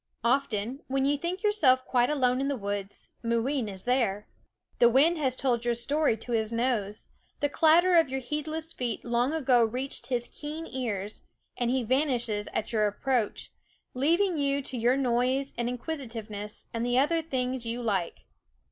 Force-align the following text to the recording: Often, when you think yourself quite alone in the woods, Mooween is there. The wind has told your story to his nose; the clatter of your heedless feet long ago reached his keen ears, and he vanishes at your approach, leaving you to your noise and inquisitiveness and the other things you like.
Often, 0.23 0.81
when 0.87 1.05
you 1.05 1.15
think 1.15 1.43
yourself 1.43 1.85
quite 1.85 2.09
alone 2.09 2.41
in 2.41 2.47
the 2.47 2.57
woods, 2.57 3.09
Mooween 3.21 3.69
is 3.69 3.83
there. 3.83 4.27
The 4.79 4.89
wind 4.89 5.19
has 5.19 5.35
told 5.35 5.63
your 5.63 5.75
story 5.75 6.17
to 6.17 6.31
his 6.31 6.51
nose; 6.51 7.09
the 7.39 7.47
clatter 7.49 7.93
of 7.99 8.09
your 8.09 8.19
heedless 8.19 8.73
feet 8.73 9.05
long 9.05 9.31
ago 9.31 9.63
reached 9.63 10.07
his 10.07 10.27
keen 10.27 10.65
ears, 10.65 11.21
and 11.55 11.69
he 11.69 11.83
vanishes 11.83 12.47
at 12.51 12.73
your 12.73 12.87
approach, 12.87 13.51
leaving 13.93 14.39
you 14.39 14.63
to 14.63 14.75
your 14.75 14.97
noise 14.97 15.53
and 15.55 15.69
inquisitiveness 15.69 16.65
and 16.73 16.83
the 16.83 16.97
other 16.97 17.21
things 17.21 17.67
you 17.67 17.79
like. 17.83 18.25